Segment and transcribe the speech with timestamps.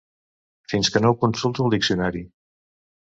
[0.71, 2.23] Fins que no ho consulto al diccionari.